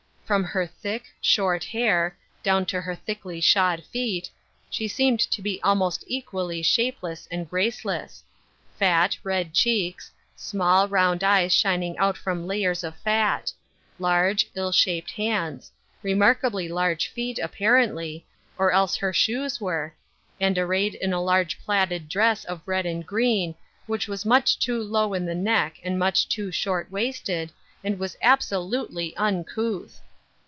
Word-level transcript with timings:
From 0.31 0.45
her 0.45 0.65
thick, 0.65 1.07
short 1.19 1.65
hair, 1.65 2.15
down 2.41 2.65
to 2.67 2.79
her 2.79 2.95
thickly 2.95 3.41
shod 3.41 3.83
feet, 3.83 4.29
she 4.69 4.87
seemed 4.87 5.19
to 5.19 5.41
be 5.41 5.59
al 5.61 5.75
most 5.75 6.05
equally 6.07 6.61
shapeless 6.61 7.27
and 7.29 7.49
graceless; 7.49 8.23
fat, 8.79 9.17
red 9.25 9.53
cheeks; 9.53 10.09
small, 10.37 10.87
round 10.87 11.21
eyes 11.21 11.53
shining 11.53 11.97
out 11.97 12.15
from 12.17 12.47
lay 12.47 12.63
ers 12.63 12.81
of 12.81 12.95
fat; 12.95 13.51
large, 13.99 14.47
ill 14.55 14.71
shaped 14.71 15.11
hands; 15.11 15.69
remarkably 16.01 16.69
large 16.69 17.09
feet, 17.09 17.37
apparently, 17.37 18.25
or 18.57 18.71
else 18.71 18.95
her 18.95 19.11
shoes 19.11 19.59
were, 19.59 19.91
and 20.39 20.57
arrayed 20.57 20.95
in 20.95 21.11
a 21.11 21.21
large 21.21 21.59
plaided 21.59 22.07
dress 22.07 22.45
of 22.45 22.61
red 22.65 22.85
and 22.85 23.05
green, 23.05 23.53
which 23.85 24.07
was 24.07 24.25
much 24.25 24.57
too 24.57 24.81
low 24.81 25.13
in 25.13 25.25
the 25.25 25.33
njeck 25.35 25.73
and 25.83 25.99
much 25.99 26.25
too 26.29 26.53
short 26.53 26.89
waisted, 26.89 27.51
and 27.83 27.99
was 27.99 28.15
absolutely 28.21 29.13
uncouth 29.17 29.99